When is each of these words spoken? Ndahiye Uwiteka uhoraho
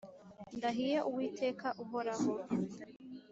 Ndahiye 0.57 0.97
Uwiteka 1.09 1.67
uhoraho 1.83 2.33